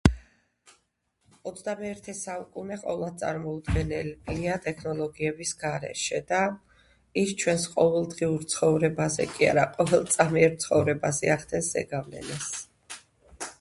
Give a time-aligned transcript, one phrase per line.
[1.49, 6.39] 21-ე საუკუნე ყოვლად წარმოუდგენელია ტექნოლოგიების გარეშე და
[7.25, 12.49] ის ჩვენს ყოველდღიურ ცხოვრებაზე კი არა ყოველწამიერ ცხოვრებაზე ახდენს ზეგავლენას.